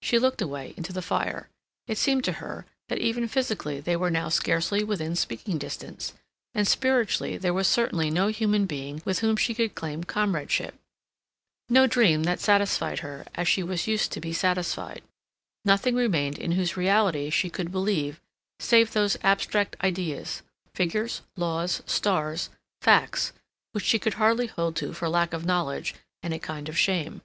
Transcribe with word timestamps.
She 0.00 0.20
looked 0.20 0.40
away 0.40 0.72
into 0.76 0.92
the 0.92 1.02
fire; 1.02 1.48
it 1.88 1.98
seemed 1.98 2.22
to 2.26 2.34
her 2.34 2.64
that 2.88 2.98
even 3.00 3.26
physically 3.26 3.80
they 3.80 3.96
were 3.96 4.08
now 4.08 4.28
scarcely 4.28 4.84
within 4.84 5.16
speaking 5.16 5.58
distance; 5.58 6.12
and 6.54 6.68
spiritually 6.68 7.36
there 7.36 7.52
was 7.52 7.66
certainly 7.66 8.08
no 8.08 8.28
human 8.28 8.66
being 8.66 9.02
with 9.04 9.18
whom 9.18 9.34
she 9.34 9.52
could 9.52 9.74
claim 9.74 10.04
comradeship; 10.04 10.78
no 11.68 11.88
dream 11.88 12.22
that 12.22 12.38
satisfied 12.38 13.00
her 13.00 13.26
as 13.34 13.48
she 13.48 13.64
was 13.64 13.88
used 13.88 14.12
to 14.12 14.20
be 14.20 14.32
satisfied; 14.32 15.02
nothing 15.64 15.96
remained 15.96 16.38
in 16.38 16.52
whose 16.52 16.76
reality 16.76 17.28
she 17.28 17.50
could 17.50 17.72
believe, 17.72 18.20
save 18.60 18.92
those 18.92 19.16
abstract 19.24 19.74
ideas—figures, 19.82 21.22
laws, 21.34 21.82
stars, 21.84 22.48
facts, 22.80 23.32
which 23.72 23.84
she 23.84 23.98
could 23.98 24.14
hardly 24.14 24.46
hold 24.46 24.76
to 24.76 24.92
for 24.92 25.08
lack 25.08 25.32
of 25.32 25.44
knowledge 25.44 25.96
and 26.22 26.32
a 26.32 26.38
kind 26.38 26.68
of 26.68 26.78
shame. 26.78 27.22